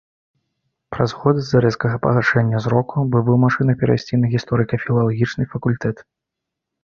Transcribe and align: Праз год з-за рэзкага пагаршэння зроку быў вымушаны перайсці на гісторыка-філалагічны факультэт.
Праз 0.93 1.11
год 1.23 1.35
з-за 1.41 1.59
рэзкага 1.65 1.99
пагаршэння 2.05 2.61
зроку 2.65 3.03
быў 3.15 3.23
вымушаны 3.27 3.71
перайсці 3.83 4.19
на 4.21 4.31
гісторыка-філалагічны 4.33 5.43
факультэт. 5.55 5.97